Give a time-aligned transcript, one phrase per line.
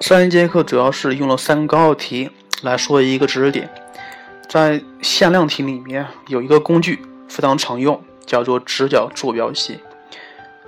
[0.00, 2.30] 上一节课主要是用了三个高考题
[2.62, 3.68] 来说一个知识点，
[4.48, 9.80] 在向量题里面有一个工具非常常用，叫做直角坐标系。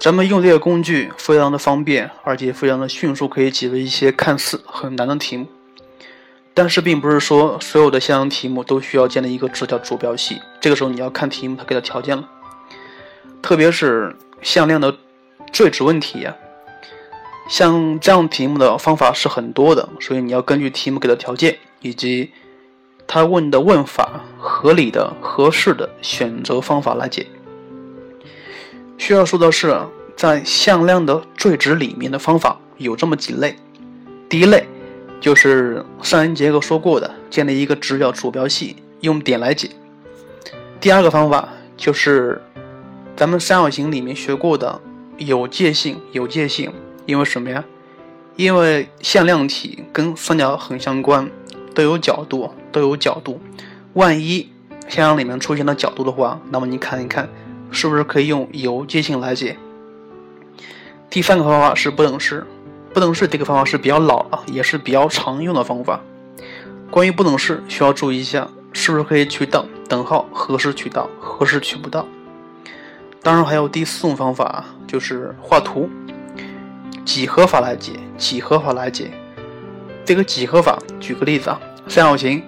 [0.01, 5.47] 咱们用这个工具非常的方便，而且非常的迅速，可以解决一些看似很难的题目。
[6.52, 12.28] 但是并不是说所有的向量题目都需要建立一个直角坐标系，这个时候你要看题目它给的条件了，
[13.41, 14.97] 特别是向量的
[15.52, 16.37] 最值问题呀。
[17.50, 22.30] 像这样题目的方法是很多的，所以你要根据题目给的条件以及
[23.09, 27.26] 他问的问法，合理的、合适的选择方法来解。
[28.96, 29.76] 需要说的是，
[30.16, 33.56] 在向量的最值里面的方法有这么几类。
[34.28, 34.64] 第一类
[35.20, 39.68] 就是上一节课说过的，建立一个直角坐标系，用点来解。
[40.80, 42.40] 第二个方法就是
[43.16, 44.80] 咱们三角形里面学过的
[45.18, 46.73] 有界性，有界性。
[47.11, 47.65] 因为什么呀？
[48.37, 51.29] 因为向量体跟三角很相关，
[51.75, 53.41] 都有角度，都有角度。
[53.95, 54.49] 万一
[54.89, 57.29] 向量里面出现了角度的话，那么你看一看，
[57.73, 59.57] 是不是可以用有界性来解？
[61.11, 62.47] 第三个方法是不等式，
[62.95, 66.00] 不等式这个方法是比较老了，也是比较常用的方法。
[66.93, 70.28] 关于不等式，需要注意一下，是不是可以取等等号？
[70.33, 71.11] 何时取到？
[71.19, 72.06] 何时取不到？
[73.21, 75.91] 当然还有第四种方法，就是画图。
[77.04, 79.10] 几何法来解，几何法来解。
[80.04, 82.42] 这个几何法，举个例子啊，三角形，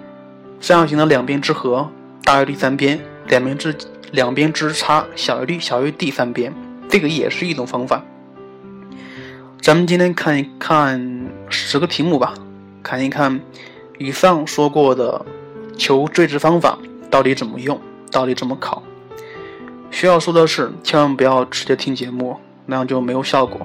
[0.61, 1.89] 三角形的两边之和
[2.25, 3.75] 大于第三边，两边之
[4.11, 6.53] 两边之差小于第小于第三边，
[6.89, 8.03] 这个也是一种方法。
[9.61, 12.35] 咱们今天看一看十个题目吧，
[12.83, 13.41] 看一看
[13.99, 15.25] 以上说过的
[15.79, 16.77] 求最值方法
[17.11, 18.83] 到底怎么用，到底怎么考。
[19.91, 23.65] 需要说的是，千万不要直接听节目，那样就没有效果。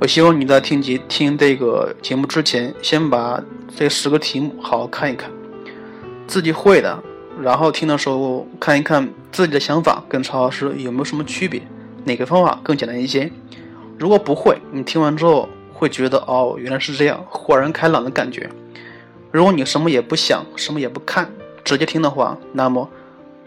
[0.00, 3.38] 我希望你在听节听这个节目之前，先把
[3.76, 5.30] 这十个题目好好看一看，
[6.26, 7.02] 自己会的，
[7.42, 11.60] 然后听的时候看一看自己的想法跟曹老师有没有什么区别，
[12.04, 13.30] 哪个方法更简单一些。
[13.98, 18.48] 如果不会，你听完之后会觉得哦，原来是这样，豁然开朗的感觉。
[19.30, 21.30] 如果你什么也不想，什么也不看，
[21.62, 22.88] 直接听的话，那么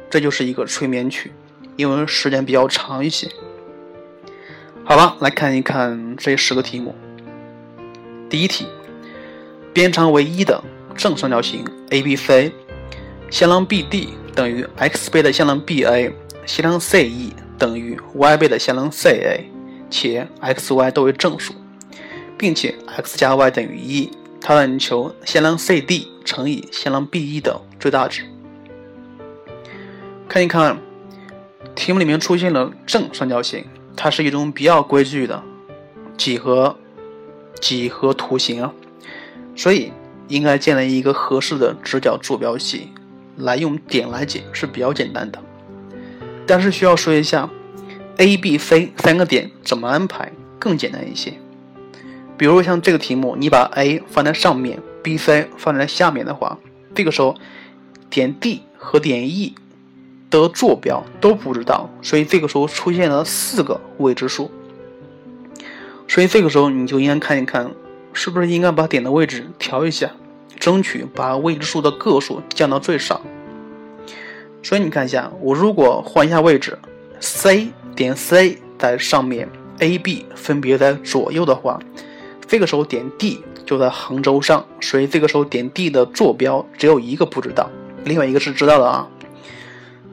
[0.07, 1.31] 这就是一个催眠曲，
[1.77, 3.27] 因为时间比较长一些。
[4.85, 6.93] 好了，来看一看这十个题目。
[8.29, 8.67] 第一题，
[9.73, 10.61] 边长为一的
[10.93, 12.51] 正三角形 ABC，
[13.31, 16.11] 向量 BD 等于 x 倍的向量 BA，
[16.45, 19.39] 向量 CE 等于 y 倍的向量 CA，
[19.89, 21.53] 且 x、y 都为正数，
[22.37, 24.11] 并且 x 加 y 等于一。
[24.41, 28.23] 它让你求向量 CD 乘以向量 BE 的最大值。
[30.27, 30.77] 看一看，
[31.73, 33.65] 题目里面出现了正三角形。
[33.95, 35.41] 它是一种比较规矩的
[36.17, 36.75] 几何
[37.59, 38.73] 几何图形啊，
[39.55, 39.91] 所以
[40.27, 42.89] 应该建立一个合适的直角坐标系
[43.37, 45.39] 来用点来解是比较简单的。
[46.45, 47.49] 但是需要说一下
[48.17, 51.33] ，A、B、C 三个点怎么安排更简单一些。
[52.37, 56.57] 比如像这个题目，你把 A 放在上面，B、C 放在下面的话，
[56.93, 57.35] 这个时候
[58.09, 59.55] 点 D 和点 E。
[60.41, 64.49] 的坐标都不知道，所以这个时候出现了四个未知数。
[66.07, 67.71] 所以这个时候你就应该看一看，
[68.11, 70.11] 是不是应该把点的位置调一下，
[70.59, 73.21] 争取把未知数的个数降到最少。
[74.61, 76.77] 所以你看一下，我如果换一下位置
[77.19, 79.49] ，C 点 C 在上面
[79.79, 81.79] ，A、B 分别在左右的话，
[82.47, 87.69] 这个时候点 D 就在横轴上，所以这个时候点 D 的坐标只有一个不知道，
[88.03, 89.07] 另外一个是知道的啊。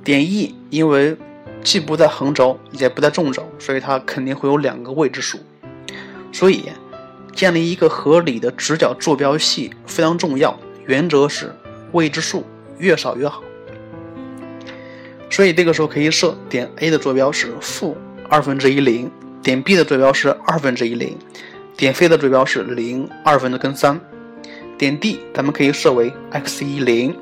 [0.02, 1.16] 点 E 因为
[1.62, 5.38] 既不在横轴也不在纵轴，所以它肯定会有两个未知数。
[6.32, 6.64] 所以
[7.34, 11.54] 建立一个合理的直角坐标系非常重要，原则是
[11.92, 12.44] 未知数
[12.78, 13.42] 越少越好。
[15.28, 17.96] 所以这个时候可以设点 A 的坐标是负
[18.28, 19.10] 二分之一零，
[19.42, 21.16] 点 B 的坐标是二分之一零，
[21.76, 24.00] 点 C 的坐标是零二分之根三，
[24.76, 27.14] 点 D 咱们可以设为 x 一零。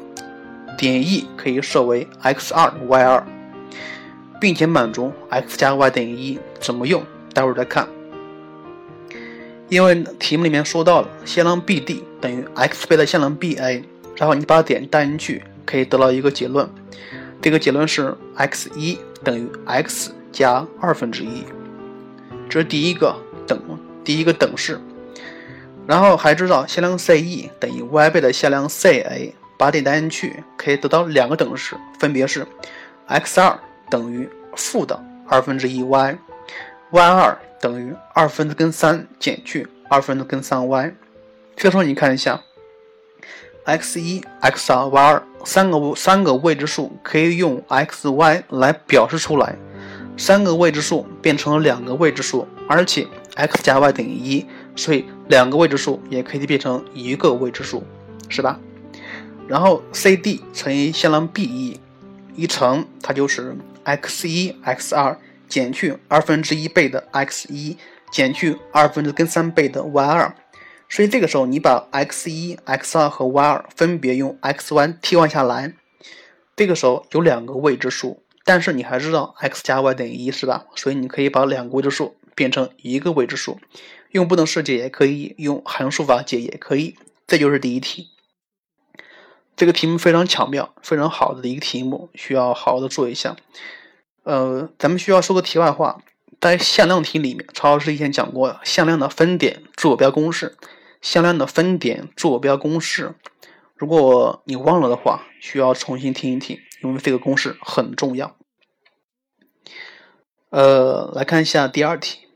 [0.79, 3.23] 点 E 可以设为 x 二 y 二，
[4.41, 6.39] 并且满足 x 加 y 等于一。
[6.61, 7.05] 怎么用？
[7.35, 7.87] 待会儿再看。
[9.69, 13.83] 因为题目里面说到了向量 BD 等于 x 倍的向量 BA，
[14.17, 16.67] 然后你把点带进去，可以得到一个结论。
[17.43, 21.45] 这个结论是 x 一等于 x 加二分之一，
[22.49, 23.15] 这是第一个
[23.47, 23.61] 等
[24.03, 24.81] 第一个等式。
[25.87, 29.33] 然后还知道向量 CE 等于 y 倍的向量 CA。
[29.59, 32.47] 把点带进去，可以得到两个等式，分别是
[33.07, 33.59] x 二
[33.91, 40.95] 等于负的二分之一 y，y 二等于二分之根三减去二分之根三 y。
[41.57, 42.41] 这时候你看一下
[43.65, 49.57] ，x 一、x 二、y 二三个三个未知数可以用 x、y 来表示出来，
[50.17, 54.47] 三个未知数变成了两个未知数，而且 x 加 y 等于一，
[54.77, 57.83] 所以两个未知数也可以变成一个未知数，
[58.29, 58.61] 是吧？
[59.49, 61.81] 然后 c d 乘以向量 b e，，
[62.37, 65.19] 一乘它就是 x 一、x 二
[65.49, 67.77] 减去二分之一倍的 x 一
[68.13, 70.35] 减去二分之根三倍的 y 二。
[70.91, 75.73] 所以这个时候，你把 x 一、x 二和 y 二分别用 x y 替换下来，
[76.55, 80.67] 这个时候有两个未知数，但是你还知道 x 加 y 等于一，是吧？
[80.77, 83.59] 所以你可以把两个未知数变成一个未知数，
[84.11, 86.95] 用不等式解也可以，用函数法解也可以。
[87.27, 88.09] 这就是第一题。
[89.59, 93.37] 这个题目非常巧妙，非常好的一个题目，需要好好的做一下。
[94.23, 96.01] 呃，咱们需要说个题外话，
[96.41, 100.57] 在向量题里面，曹老师以前讲过向量的分点坐标公式。
[101.01, 103.15] 向量的分点坐标公式，
[103.77, 108.37] 如果你忘了的话，需要重新听一听，因为这个公式很重要。
[110.51, 112.27] 呃，来看一下第二题。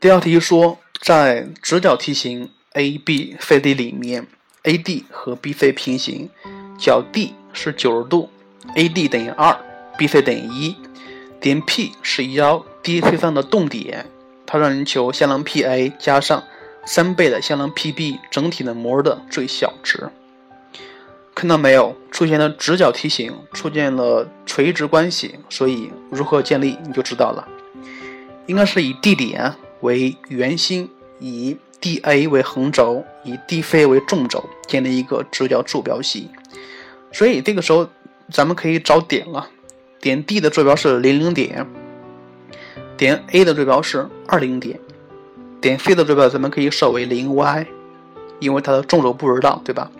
[0.00, 4.26] 第二题说，在直角梯形 ABCD 里面
[4.64, 6.28] ，AD 和 BC 平行，
[6.76, 8.28] 角 D 是九十度
[8.74, 9.56] ，AD 等于二
[9.96, 10.76] ，BC 等于一，
[11.40, 14.06] 点 P 是一条 DC 上的动点。
[14.46, 16.44] 它让人求向量 PA 加上
[16.84, 20.10] 三倍的向量 PB 整体的模的最小值，
[21.34, 21.96] 看到没有？
[22.10, 27.48] 出现了直角梯形，出现了垂直关系，所以如何建立你就知道了。
[28.46, 36.30] 应该是以 D 点为圆心，以 DA 为横轴，以 DC 为纵轴，建立一个直角坐标系。
[37.12, 37.86] 所以这个时候
[38.30, 39.50] 咱们可以找点了，
[40.00, 41.66] 点 D 的坐标是零零点。
[42.96, 44.80] 点 A 的坐标是二零点，
[45.60, 47.66] 点 C 的坐标咱们可以设为零 y，
[48.38, 49.90] 因为它的纵轴不知道，对吧？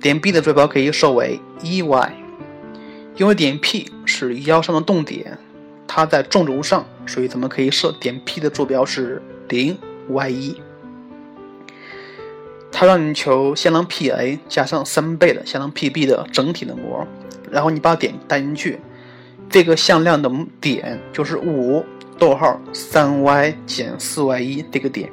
[0.00, 2.12] 点 B 的坐标可以设为一 y，
[3.16, 5.36] 因为点 P 是腰上的动点，
[5.88, 9.76] 它在纵轴上，所以咱们可以设点 P 的坐标是零
[10.08, 10.56] y 一。
[12.70, 17.06] 它让你求向量 PA 加上三倍的向量 PB 的整体的模，
[17.50, 18.78] 然后你把点带进去，
[19.48, 20.30] 这个向量的
[20.60, 21.84] 点就是五。
[22.20, 25.08] 逗号三 y 减四 y 一这个点，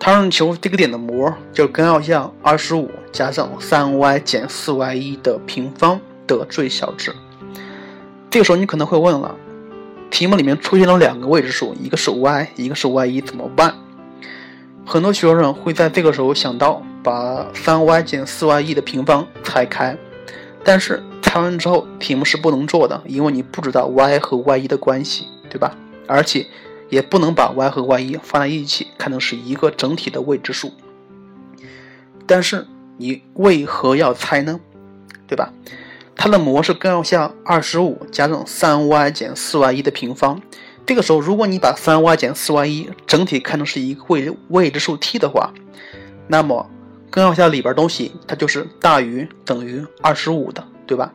[0.00, 7.14] 它让你求这个点的模，就是根号下二十五加上三 y 减四 y 一的平方的最小值。
[8.28, 9.32] 这个时候你可能会问了，
[10.10, 13.72] 题目里面出现了两个未知数，一个是 y，一个是 y 一，怎么办？
[14.88, 19.94] 很多学生会在这个时候想到把三 y 减四 y 一的平方拆开，
[20.64, 25.76] 但是拆完之后题目是不能做的，因为你不知道 y 和 y 一的关系，对吧？
[26.06, 26.46] 而且
[26.88, 30.72] 也不能把 y 和 y 一放在一起看成是一个整体的未知数。
[32.26, 34.58] 但是你为何要猜呢？
[35.26, 35.52] 对吧？
[36.16, 40.40] 它的模是根号项二十五加上三 y 减四 y 一的平方。
[40.88, 45.52] 这个时候，如果你把三 y 减四 y 一整体看成是一个未未知数 t 的话，
[46.28, 46.70] 那么
[47.10, 51.12] 根号下里边东西它就是大于等于二十五的，对吧？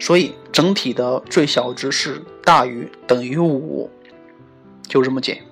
[0.00, 3.90] 所以整体的最小值是大于等于五。
[4.88, 5.42] 就这么解。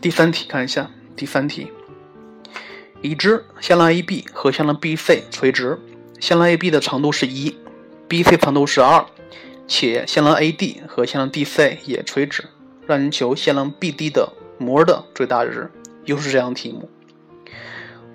[0.00, 1.72] 第三题看一下，第三题，
[3.00, 5.76] 已知向量 AB 和向量 BC 垂直，
[6.20, 7.56] 向量 AB 的长度是一
[8.08, 9.04] ，BC 长度是二，
[9.66, 12.44] 且向量 AD 和向量 DC 也垂直，
[12.86, 15.70] 让你求向量 BD 的模的最大值。
[16.04, 16.90] 又是这样题目，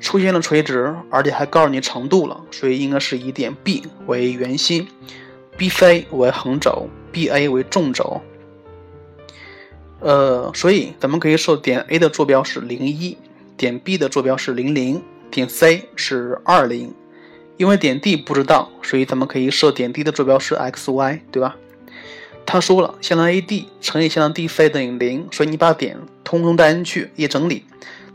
[0.02, 4.86] 出现了垂直，而且还告诉你长度了，所以应该是以点 B 为圆心
[5.58, 8.22] ，BC 为横轴，BA 为纵轴。
[10.02, 13.18] 呃，所以咱们可以设点 A 的坐标是零一，
[13.56, 15.02] 点 B 的坐标是零零，
[15.32, 16.94] 点 C 是二零。
[17.58, 21.56] 因为点 D 不知道，所以咱们可以设点 D 的坐标是 x y，对吧？
[22.46, 27.66] 他说了，向量 AD 乘以向量 DC 等于零，所以你把点通通带进去一整理，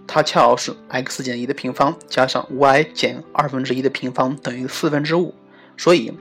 [0.07, 5.35] 它恰好是 x 减一的平方加上 y 减二分之一的平方等于四分之五。
[5.77, 6.13] 所以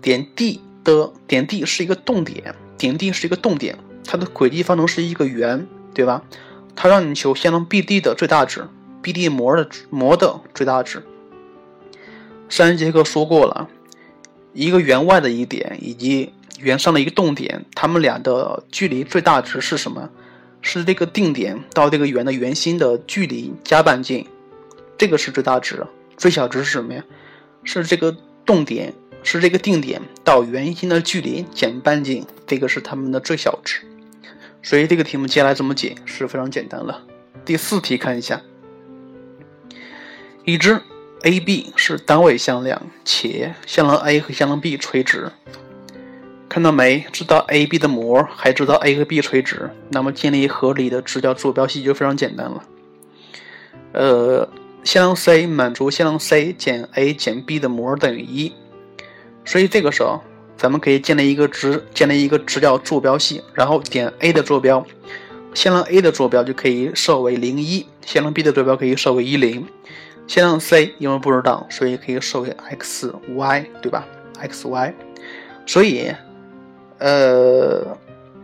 [0.00, 3.76] 点 D 的点 D 是一个动点，点 D 是一个动点。
[4.06, 6.22] 它的轨迹方程是一个圆，对吧？
[6.74, 8.66] 它让你求向量 BD 的最大值
[9.02, 11.02] ，BD 模的模的最大值。
[12.50, 13.68] 上一节课说过了，
[14.52, 20.10] 一个圆外的一点以及圆上的一个动点，它们俩的距离最大值是什么？
[20.60, 24.26] 是这个定点到这个圆的圆心的距离加半径，
[24.98, 25.86] 这个是最大值。
[26.16, 27.04] 最小值是什么呀？
[27.62, 28.14] 是这个
[28.44, 28.92] 动点，
[29.22, 33.80] 是这个定点到圆心的距离减半径，这个是它们的最小值。
[34.60, 37.06] 所以这个题目接下来怎么解是非常简单了。
[37.44, 38.42] 第四题看一下，
[40.44, 40.82] 已知
[41.22, 45.30] AB 是单位向量，且向量 A 和向量 B 垂直。
[46.48, 47.06] 看到没？
[47.12, 52.64] 知道 AB 的模，还知道 A 和 B 垂直，那么建立合理的直角坐标系就非常简单了。
[53.92, 54.48] 呃，
[54.82, 58.52] 向量 C 满足向量 C 减 A 减 B 的模等于一，
[59.44, 60.20] 所以这个时候
[60.56, 64.84] 咱们可以建立一个直建立一个直角坐标系，然后点 A 的坐标，
[65.54, 69.66] 向量 A 的坐标就可以设为零一，向量 B 的坐标可以设为一零，
[70.30, 74.06] 向量 C 因为不知道，所以可以设为 x y，对吧
[74.38, 74.94] ？x y，
[75.66, 76.14] 所以。
[76.98, 77.98] 呃，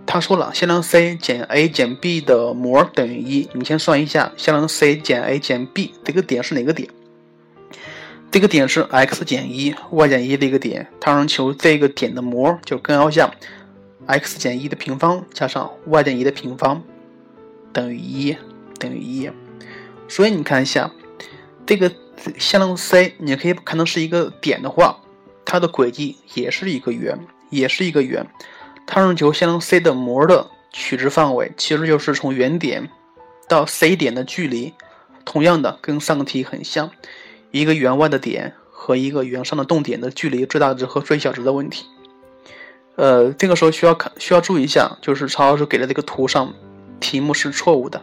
[0.04, 3.48] 他说了，向量 c 减 a 减 b 的模等于一。
[3.52, 6.88] 你先算一下，向量 c 减 a 减 b 这个点是哪个点？
[8.32, 10.88] 这个点是 x 减一 y 减一的一个点。
[11.00, 13.30] 他让求这个点的模，就根号下
[14.06, 16.82] x 减一的平方加上 y 减一的平方
[17.72, 18.36] 等于一，
[18.80, 19.30] 等于一。
[20.08, 20.90] 所以你看一下，
[21.66, 21.92] 这个
[22.38, 24.96] 向量 c 你可以看成是一个点的话，
[25.44, 27.18] 它的轨迹也是一个圆。
[27.48, 28.26] 也是一个圆，
[28.88, 32.90] 它让求向量 C 的模的取值范围，其实就是从原点
[33.48, 34.74] 到 C 点的距离。
[35.24, 36.90] 同样的，跟上个题很像，
[37.52, 41.86] 一个圆外的点和一个圆上的动点的距离最大值和最小值的问题。
[42.96, 46.52] 呃，这个时候需要看，需要注意一下，就是曹老师给的这个图上
[46.98, 48.02] 题目是错误的，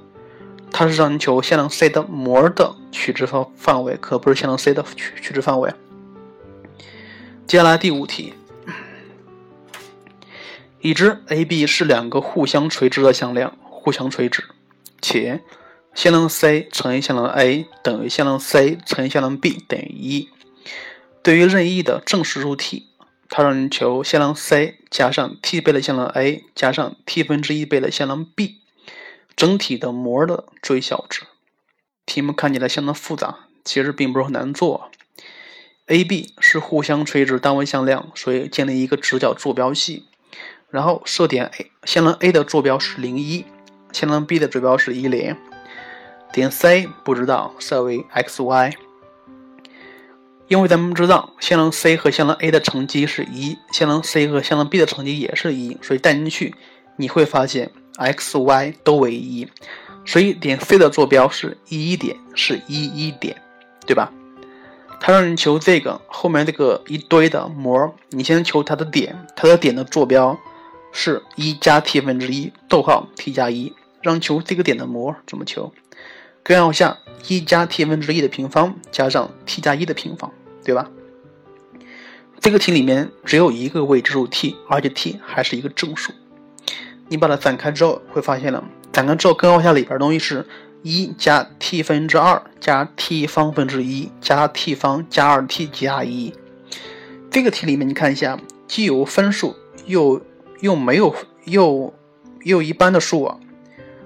[0.73, 5.71] 它是让你求向量 C 的模的取值范范围，可不是向量 C 的取取值范围。
[7.47, 8.33] 接下来第五题。
[10.81, 14.43] 已知 AB 是两个互相垂直的向量，互相垂直，
[15.01, 15.39] 且
[15.93, 20.29] 向量 C 乘以向量 A 等于向量 C 乘以向量 B 等于一。
[21.21, 22.87] 对于任意的正实数 t，
[23.29, 28.57] 它让你求向量 C 加上 t 倍的向量 A 加上 t 分之一倍的向量 B
[29.35, 31.23] 整体的模的最小值。
[32.05, 34.89] 题目看起来相当复杂，其实并不是很难做。
[35.87, 40.05] AB 是互相垂直单位向量，所以建立一个直角坐标系。
[40.69, 43.45] 然后设点 A，向量 A 的坐标是零一，
[43.91, 45.35] 向量 B 的坐标是一零，
[46.31, 48.73] 点 C 不知道，设为 x y。
[50.47, 56.55] 因为咱们知道向量 C 和向量 A 的乘积是一，向量 C 和向量 B 的乘积也是一，所以带进去
[56.97, 59.47] 你会发现 x y 都为一，
[60.05, 63.41] 所以点 C 的坐标是一一点，是一一点，
[63.85, 64.11] 对吧？
[64.99, 70.39] 他让你求这个后面这个一堆的模，你先求它的点，它的点的坐标。
[70.95, 73.73] 是一加 t 分之一，逗号 t 加一，
[74.03, 75.73] 让求这个点的模怎么求？
[76.43, 80.31] 根号下一加 t 分之一的平方加上 t 加一的平方，
[80.63, 80.91] 对吧？
[82.39, 86.13] 这个题里面只有一个未知数 t，而且 t 还是一个正数。
[87.09, 90.45] 你把它展开之后，会发现了，展开之后根号下里边东西是
[90.81, 96.33] 一加 t 分之二加 t 方分之一加 t 方加二 t 加一。
[97.29, 99.55] 这个题里面你看一下，既有分数
[99.85, 100.21] 又。
[100.61, 101.93] 又没有又
[102.43, 103.37] 又一般的数啊，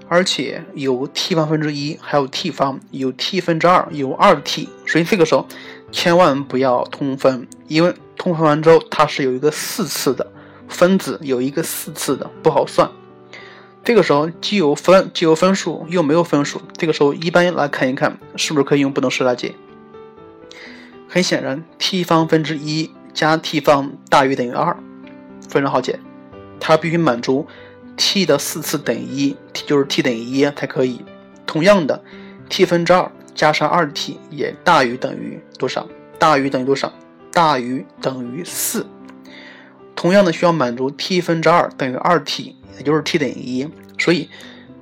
[0.08, 5.46] 而且有 t 方分之一，还有 t 方，有 t 分之二，有二 t，所以这个时候
[5.92, 10.32] 千万不要通分，因为通分完之后它是有一个四次的
[10.68, 12.90] 分子，有一个四次的不好算。
[13.84, 19.54] 这个时候既有分既有分数又没有分数，这个时候一般来看一看是不是可以用不等式来解。
[21.08, 24.76] 很显然，t 方分之一加 t 方大于等于二，
[25.48, 25.98] 非常好解。
[26.60, 27.46] 它必须满足
[27.96, 31.02] t 的四次等于一，t 就是 t 等于一才可以。
[31.46, 32.02] 同样的
[32.50, 35.88] ，t 分之二加上二 t 也大于等于多少？
[36.18, 36.92] 大于等于多少？
[37.32, 38.84] 大于等于四。
[39.98, 43.68] 同样的，需要满足 t 分之二等于二 t，也就是 t 等于一。
[43.98, 44.30] 所以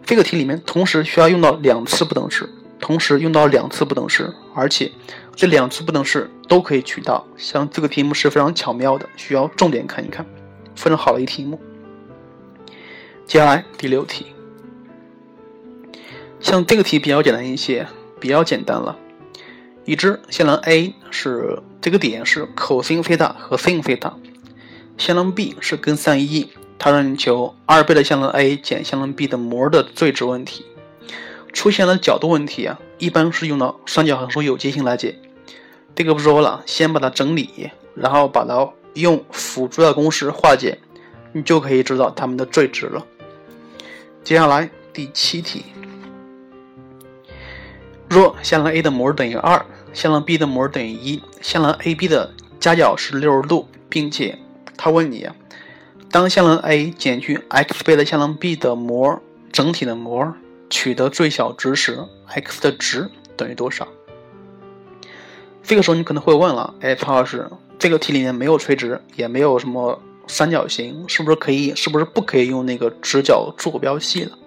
[0.05, 2.47] 这个题里面同时需要用到两次不等式，
[2.79, 4.93] 同时用到两次不等式，而且
[5.35, 7.27] 这两次不等式都可以取到。
[7.39, 10.27] 像这个题目是非常巧妙的，需要重点看一看。
[10.75, 11.59] 非常好的一题目。
[13.25, 14.27] 接下来第六题，
[16.41, 17.87] 像这个题比较简单一些，
[18.21, 18.95] 比较简单了。
[19.87, 24.15] 已知向量 A 是这个点是 cos 西塔和 sin 西塔，
[24.99, 30.65] 向量 B 是根三一，它让你求二倍的向量 A 减向量 B 的模的最值问题。
[31.53, 35.19] 出现了角度问题啊，一般是用到三角函数有界性来解。
[35.95, 38.71] 这个不说了，先把它整理，然后把它。
[38.97, 40.79] 用辅助的公式化解，
[41.33, 43.05] 你就可以知道它们的最值了。
[44.25, 45.67] 接下来第七题：
[48.09, 49.63] 若向量 a 的模等于二，
[49.93, 54.39] 向量 b 的模等于一，向量 AB 的夹角是六十度，并且
[54.77, 55.29] 他问你，
[56.11, 59.21] 当向量 a 减去 x 倍的向量 b 的模
[59.53, 60.35] 整体的模
[60.71, 63.87] 取得最小值时，x 的值等于多少？
[65.63, 71.75] 这个时候你可能会问了，哎，曹老师，这个题里面没有垂直，也没有什么三角形，是不是可以？
[71.75, 74.39] 是不是不可以用那个直角坐标系了？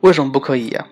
[0.00, 0.86] 为什么不可以呀？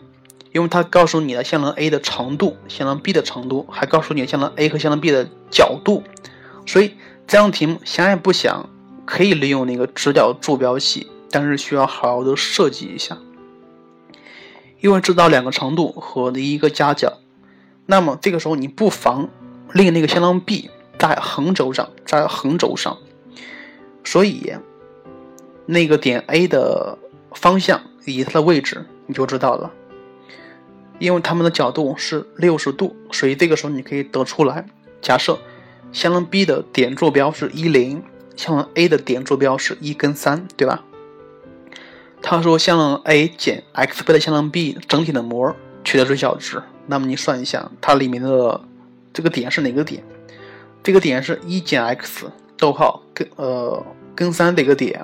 [0.53, 6.03] 因为它告诉你的向量 A 的长度，向量 B 的长度，还告诉你向量 A 和向量 B 的角度，
[6.67, 6.95] 所以
[7.27, 8.69] 这样题目想也不想，
[9.05, 13.19] 可以利用那个直角坐标系，但是需要好好的设计一下，
[14.81, 17.19] 因为知道两个长度和一个夹角。
[17.87, 19.29] 那么这个时候，你不妨
[19.73, 22.97] 令那个线棱 B 在横轴上，在横轴上，
[24.05, 24.55] 所以
[25.67, 26.97] 那个点 A 的
[27.33, 29.73] 方向以及它的位置你就知道了。
[30.99, 34.67] 因为它们的角度是六十度，所以这个时候你可以得出来：
[35.03, 35.39] 假设
[35.93, 38.03] 线棱 B 的点坐标是一零，
[38.37, 40.85] 线棱 A 的点坐标是一跟三，对吧？
[42.23, 46.63] 他说线棱 A 减 x 倍的向量 B 整体的模取得最小值。
[46.87, 48.61] 那么你算一下，它里面的
[49.13, 50.03] 这个点是哪个点？
[50.83, 55.01] 这个点是一减 x，逗号跟呃根三的一个点。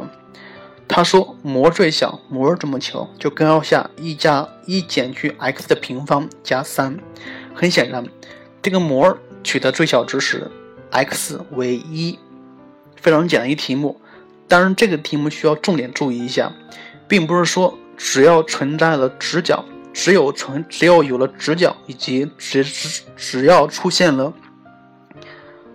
[0.88, 6.98] 他说模最小，模这么求，就根号下一加一减去 x 的平方加三。
[7.54, 8.04] 很显然，
[8.60, 10.50] 这个模取得最小值时
[10.92, 12.18] ，x 为一。
[12.96, 14.00] 非常简单一题目，
[14.46, 16.52] 当然这个题目需要重点注意一下，
[17.08, 19.64] 并不是说只要存在了直角。
[19.94, 24.32] 只有存，只有有了直角，以及只只只要出现了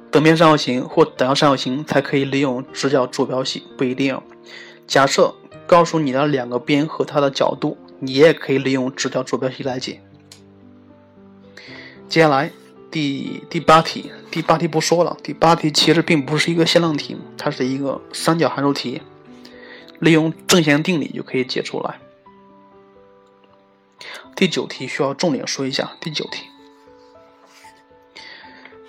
[0.10, 3.68] 等边三角形或等腰三角形，才可以利用直角坐标系。
[3.78, 4.20] 不一定。
[4.88, 5.36] 假设
[5.68, 10.02] 告诉你的两个边和它的角度，你也可以利用直角坐标系来解。
[12.10, 12.52] 接下来
[12.90, 15.18] 第第八题，第八题不说了。
[15.22, 19.02] 第八题其实并不是一个线量题，它是一个三角函数题，
[20.00, 22.00] 利用正弦定理就可以解出来。
[24.36, 25.92] 第九题需要重点说一下。
[26.00, 26.46] 第九题，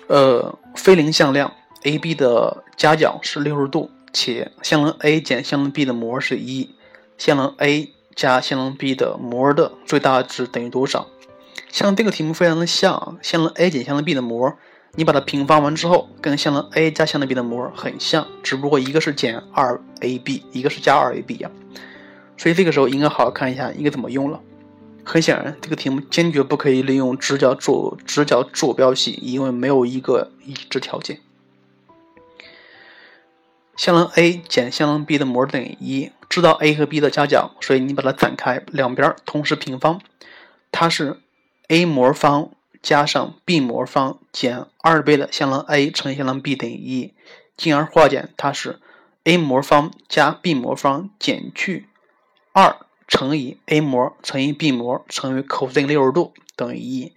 [0.07, 6.75] 呃，非零向量 AB 的夹角是六十度，且向量 A 减向量 B 的模是一，
[7.17, 11.07] 向量 A 加向量 B 的模的最大值等于多少？
[11.69, 14.57] 像这个题目非常的像，线棱 A 减线棱 B 的模，
[14.95, 21.49] 你把它平方完之后，跟线棱 A 加线棱 B 的模很像，只不过一个是减二 AB，一个是加二 AB 呀。
[22.37, 24.41] 所以这个时候应该好好看一下应该怎么用了。
[25.05, 31.19] 很显然，这个题目坚决不可以利用直角坐直角坐标系，因为没有一个已知条件。
[33.75, 40.01] 向量 A 减向量 B 的模等于一，知道 A 和 B 的夹角，所以你把它展开，两边同时平方，
[40.71, 41.17] 它是
[41.69, 42.51] A 模方
[42.83, 47.13] 加上 B 模方减二倍的向量 A 乘以线棱 B 等于一，
[47.55, 48.79] 进而化简，它是
[49.23, 51.87] A 模方加 B 模方减去
[52.51, 52.75] 二。
[53.11, 57.13] 乘以 a 模乘以 b 模乘以 cos 六十度等于一，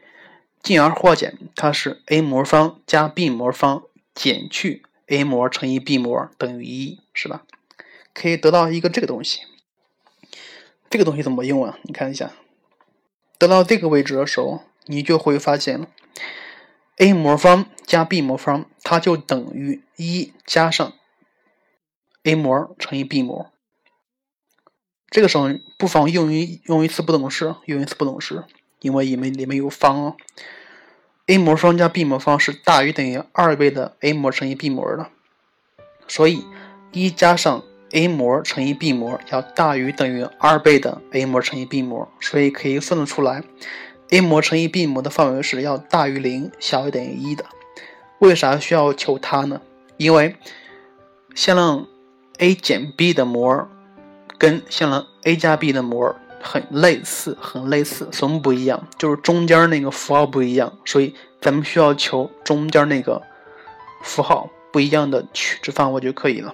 [0.62, 3.82] 进而化简，它是 a 模方加 b 模方
[4.14, 7.42] 减去 a 模乘以 b 模等于一，是吧？
[8.14, 9.42] 可以得到一个这个东西。
[10.88, 11.78] 这个东西怎么用啊？
[11.82, 12.32] 你看一下，
[13.42, 15.88] 得到这个位置的时候，你就会发现
[16.98, 20.92] a 模方加 b 模方，它就等于一加上
[22.22, 23.50] a 模乘以 b 模。
[25.10, 28.44] 这个时候不妨用一用一次不等式，用一次不等式，
[28.78, 30.14] 因为里面里面有方啊。
[31.26, 35.10] a 模方加 b 模方是大于等于二倍的 a 模乘以 b 模的，
[36.06, 36.44] 所以
[36.92, 43.42] 一加上 a 模乘以 b 模要大于等于二倍的 a 模乘以 b 模，所以可以算得出来
[44.10, 47.44] ，a 模乘以 b 模的范围是要大于零，小于等于一的。
[48.18, 49.60] 为啥需要求它呢？
[49.96, 50.36] 因为
[51.34, 51.86] 向量
[52.38, 53.68] a 减 b 的模。
[54.38, 58.88] 跟向量 A 加 B 的模很类似，很类似，什么不一样？
[58.98, 63.22] 就是中间那个符号不一样，所以咱们需要求中间那个
[64.02, 66.52] 符号不一样的取值范围就可以了。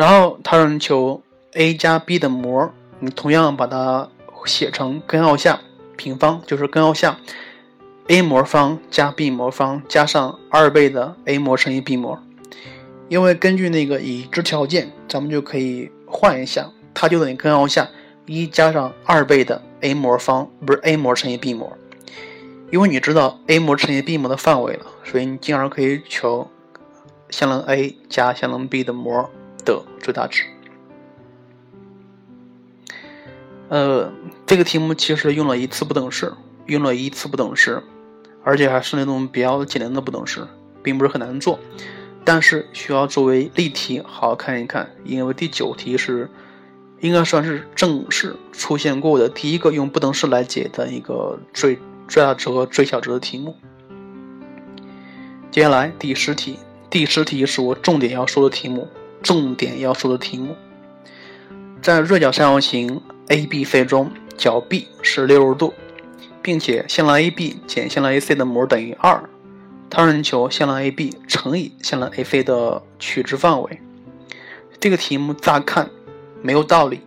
[0.00, 1.20] 然后他让你求
[1.52, 4.08] A 加 B 的模，你同样把它
[4.46, 5.60] 写成根号下
[5.94, 7.18] 平方，就是根号下
[8.08, 12.18] A 模方加 B 模方加上二倍的 A 模乘以 B 模，
[13.10, 15.92] 因为根据那个已知条件，咱们就可以。
[16.06, 17.86] 换一下，它就等于根号下
[18.24, 21.70] 一加上二倍的 a 模方，不是 a 模乘以 b 模。
[22.72, 26.50] 因为你知道 a 模乘以 b 模的范围了，所以你进而可以求
[27.28, 29.28] 线棱 a 加线棱 b 的模
[29.64, 30.44] 的最大值。
[33.68, 34.12] 呃，
[34.46, 36.32] 这个题目其实用了一次不等式，
[36.66, 37.82] 用了一次不等式，
[38.42, 40.46] 而且还是那种比较简单的不等式，
[40.82, 41.58] 并不是很难做。
[42.24, 46.28] 但是需要作为例题好好看一看，因为第九题是
[46.98, 53.56] 应该算是正式出现过的第一个用不等式来解的一个最最大值和最小值的题目。
[55.50, 56.58] 接下来第十题，
[56.90, 58.86] 第十题是我重点要说的题目，
[59.22, 60.56] 重点要说的题目，
[61.80, 65.74] 在锐角三角形 ABC 中，角 B 是六十度，
[66.42, 69.22] 并且向量 AB 减向量 AC 的模等于二，
[69.88, 73.80] 它让你求向量 AB 乘以向量 AC 的取值范围。
[74.78, 75.88] 这个题目乍看。
[76.42, 77.02] 没有道理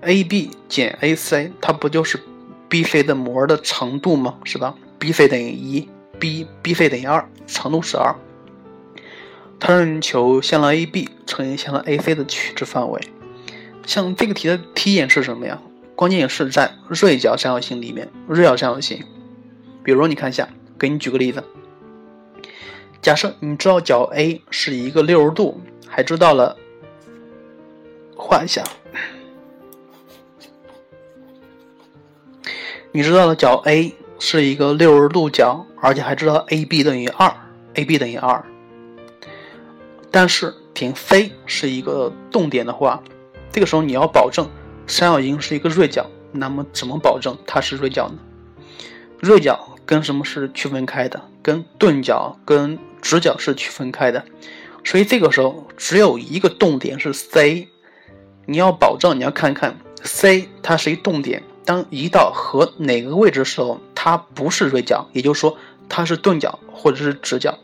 [0.00, 2.18] ，AB 减 AC，它不就是
[2.68, 4.38] BC 的模的长度吗？
[4.42, 5.88] 是吧？BC 等于一
[6.18, 8.12] ，B BC 等于二，长度是二。
[9.58, 13.00] 它让你求向量 AB 乘以向量 AC 的取值范围。
[13.86, 15.60] 像这个题的题眼是什么呀？
[15.94, 19.04] 关键是在锐角三角形里面，锐角三角形。
[19.82, 21.42] 比如你看一下，给你举个例子。
[23.00, 26.56] 假设你知道角 A 是一个六十度，还知道了。
[28.16, 28.64] 画一下，
[32.90, 37.32] 你知道了角 A 是一个六十度角，而且还知道 AB 等于二
[37.74, 38.44] ，AB 等于二。
[40.16, 43.02] 但是点 C 是一个动点的话，
[43.52, 44.48] 这个时候你要保证
[44.86, 48.14] 三角形是一个锐角，那么怎么保证它是锐角呢？
[49.20, 51.20] 锐角跟什么是区分开的？
[51.42, 54.24] 跟钝角、跟直角是区分开的，
[54.82, 57.68] 所以这个时候只有一个动点是 C。
[58.46, 65.58] 你要保证，你要看看 C 它是一动点，当移到和哪个位置的时候，它不是锐角，也就是说
[65.90, 67.58] 它是钝角或者是直角。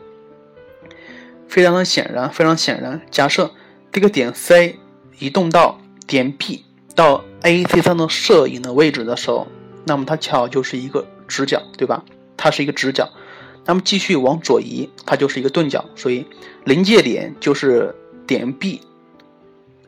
[1.53, 3.51] 非常的显然，非常显然，假设
[3.91, 4.79] 这个点 C
[5.19, 9.47] 移动到点 B 到 AC 上的摄影的位置的时候，
[9.85, 12.03] 那么它恰好就是一个直角，对吧？
[12.35, 13.07] 它是一个直角。
[13.65, 16.25] 那么继续往左移，它就是一个钝角，所以
[16.63, 17.93] 临界点就是
[18.25, 18.81] 点 B。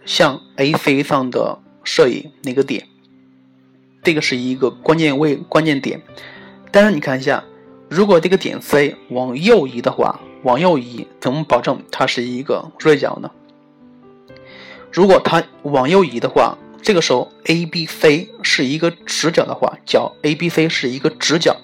[0.06, 2.88] 向 AC 上的摄影那个点，
[4.04, 6.00] 这个是一个关键位、关键点。
[6.70, 7.44] 但是你看一下，
[7.90, 13.32] 如果这个点 C 往右移的话，往右移怎么保证它是一个锐角呢？
[14.92, 21.58] 如果它往右移的话，这个时候 ABC 是一个直角的话，角 ABC 是一个直角，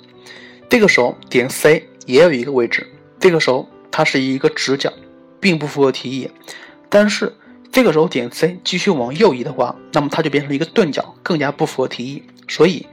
[0.67, 4.91] 这个时候点 C 也有一个位置，这个时候它是一个直角，
[5.39, 6.29] 并不符合题意。
[6.89, 7.33] 但是。
[7.73, 12.21] 这个时候点 C 继续往右移的话，那么它就变成一个钝角，更加不符合题意。
[12.49, 12.85] 所以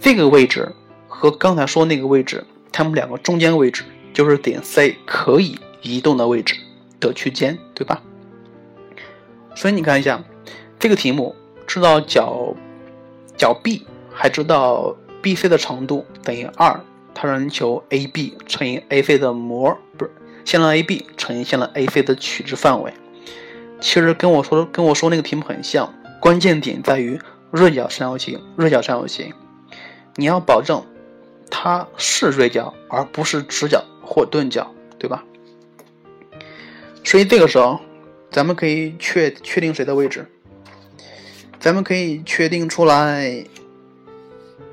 [0.00, 0.72] 这个位置
[1.08, 6.56] 和刚才说那个位置，它们两个中间位置就是点 C 可以移动的位置
[7.00, 8.02] 的区间，对吧？
[9.54, 10.22] 所以你看一下
[10.78, 11.34] 这个题目，
[11.66, 12.54] 知道角
[13.36, 16.80] 角 B 还知道 BC 的长度等于二，
[17.14, 20.10] 它让你求 AB 乘以 AC 的模，不是
[20.44, 22.92] 向量 AB 乘以向量 AC 的取值范围。
[23.80, 27.20] 其实跟我说跟我说那个题目很像，关键点在于
[27.50, 29.32] 锐角三角形，锐角三角形，
[30.16, 30.82] 你要保证
[31.50, 35.24] 它是锐角，而不是直角或钝角，对吧？
[37.02, 37.80] 所以这个时候，
[38.30, 40.26] 咱们可以确确定谁的位置？
[41.58, 43.44] 咱们可以确定出来，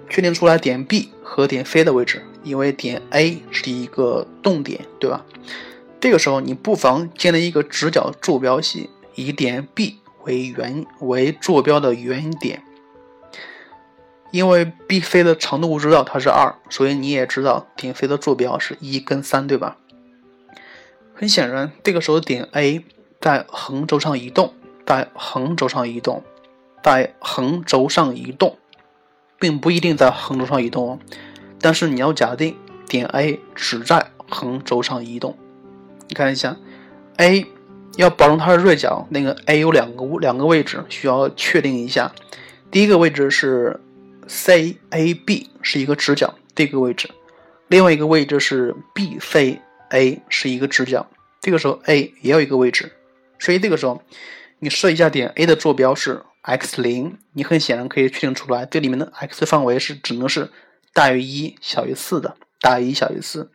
[0.09, 5.25] 确定出来点 B 和点 C 的位置，因为点 A 是一个动点，对吧？
[6.01, 8.89] 这个时候，你不妨建立一个直角坐标系。
[9.15, 12.63] 以点 B 为原为坐标的原点，
[14.31, 19.77] 因为 BC 的长度知道它是二，所以你也知道点 C 的坐标是一跟三，对吧？
[21.13, 22.83] 很显然，这个时候点 A
[23.19, 24.53] 在横轴上移动，
[24.85, 26.23] 在横轴上移动，
[26.83, 28.57] 在横轴上移动，
[29.39, 30.99] 并不一定在横轴上移动哦。
[31.59, 32.55] 但是你要假定
[32.87, 35.37] 点 A 只在横轴上移动，
[36.07, 36.57] 你看一下
[37.17, 37.45] A。
[37.97, 42.13] 要保证它是锐角，那个 A 有两个两个位置需要确定一下。
[42.69, 43.81] 第一个位置是
[44.29, 47.09] CAB 是一个直角，这个位置；
[47.67, 51.09] 另外一个位置是 BCA 是一个直角，
[51.41, 52.93] 这个时候 A 也有一个位置。
[53.39, 54.03] 所以这个时候
[54.59, 60.51] 你设一下点 A 的坐标是 x 零，你很显然可以确定出来，这里面的 x 范围是只能是
[60.93, 63.51] 大于一小于四的，大于一小于四。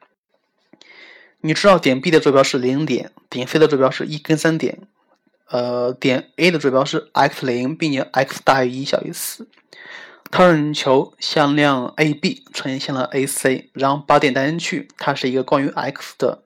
[1.40, 4.88] 你知道点 B 的坐标是零点，点 C 的坐标是一跟三点，
[5.50, 9.46] 呃，点 A 的坐标是 x 零，并且 x 大于一小于四。
[10.36, 16.42] 它让求向量 AB 乘以向量 AC，然后把点带进去，它是一个关于 x 的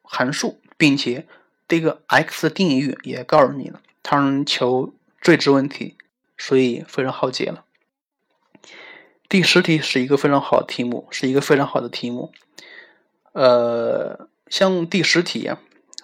[0.00, 1.26] 函数，并且
[1.68, 3.82] 这个 x 的定义域也告诉你了。
[4.02, 5.98] 它让求最值问题，
[6.38, 7.66] 所以非常好解了。
[9.28, 12.32] 第十题是一个非常好的题目，是一个非常好的题目。
[13.32, 15.50] 呃，像第十题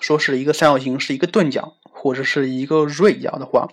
[0.01, 3.71] 说是一个三角形是一个钝角或者是一个锐角的话，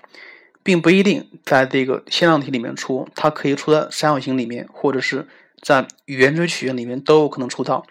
[0.68, 5.26] 并不一定在这个限量题里面出，它可以出在三角形里面，或者是
[5.62, 7.88] 在圆锥曲线里面都有可能出到。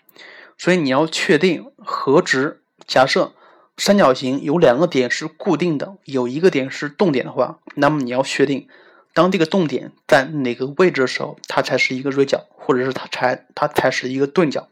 [0.59, 2.61] 所以你要确定何值。
[2.87, 3.33] 假设
[3.79, 8.69] 三角形有两个点是固定的，有一个点是动点的话，那么你要确定，
[9.15, 14.69] 当这个动点在哪个位置的时候，它才是一个锐角，或者是它才它才是一个钝角。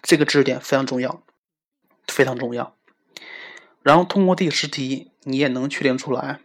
[0.00, 1.22] 这个知识点非常重要，
[2.08, 2.74] 非常重要。
[3.82, 6.40] 然后通过第十题，你也能确定出来，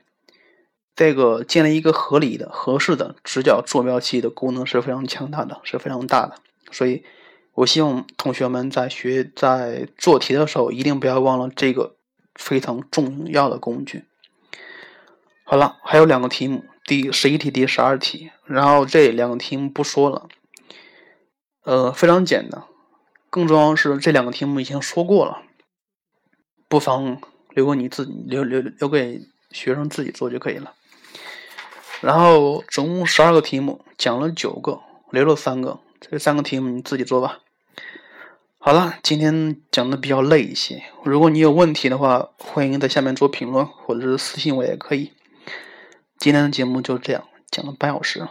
[0.97, 6.33] 这个建立一个合理的、合适的直角坐标系的功能是非常强大的，是非常大的。
[6.71, 7.03] 所以，
[7.53, 11.95] 我希望同学们在学在做题的时候，一定不要忘了这个
[12.33, 14.05] 非常重要的工具。
[15.43, 20.27] 好了，还有两个题目，第十一题、第十二题，然后这两个题目不说了，
[21.63, 22.63] 呃，非常简单。
[23.29, 25.43] 更重要是，这两个题目已经说过了，
[26.67, 30.73] 不妨留给你自己，留留留给学生自己做就可以了。
[32.01, 34.81] 然后总共十二个题目，讲了九个，
[35.11, 37.39] 留了三个，这三个题目你自己做吧。
[38.59, 45.13] 好了，今天讲的比较累一些，如果你有问题的话，欢迎在下面做评论，或者是私信我也可以。
[46.17, 48.27] 今天的节目就这样，讲了半小时。